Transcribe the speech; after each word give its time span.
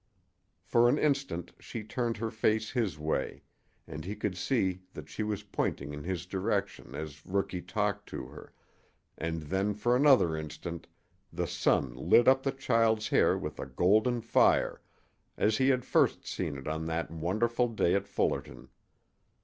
For 0.63 0.89
an 0.89 0.97
instant 0.97 1.51
she 1.59 1.83
turned 1.83 2.17
her 2.17 2.31
face 2.31 2.71
his 2.71 2.97
way, 2.97 3.43
and 3.87 4.03
he 4.03 4.15
could 4.15 4.35
see 4.35 4.81
that 4.95 5.09
she 5.09 5.21
was 5.21 5.43
pointing 5.43 5.93
in 5.93 6.01
his 6.03 6.25
direction 6.25 6.95
as 6.95 7.23
Rookie 7.23 7.61
talked 7.61 8.09
to 8.09 8.25
her, 8.25 8.51
and 9.15 9.43
then 9.43 9.75
for 9.75 9.95
another 9.95 10.35
instant 10.35 10.87
the 11.31 11.45
sun 11.45 11.93
lit 11.93 12.27
up 12.27 12.41
the 12.41 12.51
child's 12.51 13.09
hair 13.09 13.37
with 13.37 13.59
a 13.59 13.67
golden 13.67 14.21
fire, 14.21 14.81
as 15.37 15.57
he 15.59 15.69
had 15.69 15.85
first 15.85 16.25
seen 16.25 16.57
it 16.57 16.67
on 16.67 16.87
that 16.87 17.11
wonderful 17.11 17.67
day 17.67 17.93
at 17.93 18.07
Fullerton. 18.07 18.69